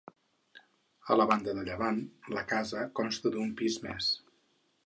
A 1.15 1.17
la 1.19 1.27
banda 1.33 1.55
de 1.59 1.67
llevant 1.69 2.01
la 2.39 2.45
casa 2.55 2.89
consta 3.01 3.37
d'un 3.37 3.57
pis 3.61 3.81
més. 3.89 4.13